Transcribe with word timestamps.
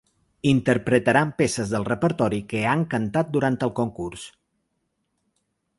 Interpretaran 0.51 1.33
peces 1.41 1.73
del 1.73 1.85
repertori 1.89 2.41
que 2.53 2.63
han 2.71 2.85
cantat 2.95 3.31
durant 3.37 3.61
el 3.69 3.75
concurs. 3.81 4.27